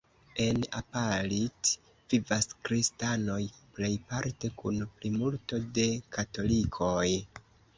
En 0.43 0.59
Apalit 0.77 1.69
vivas 2.13 2.49
kristanoj 2.69 3.37
plejparte 3.75 4.51
kun 4.63 4.81
plimulto 4.97 5.61
de 5.77 5.87
katolikoj. 6.17 7.07